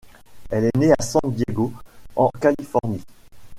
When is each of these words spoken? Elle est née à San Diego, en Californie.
Elle 0.49 0.63
est 0.65 0.77
née 0.79 0.91
à 0.97 1.03
San 1.03 1.21
Diego, 1.25 1.71
en 2.15 2.31
Californie. 2.41 3.03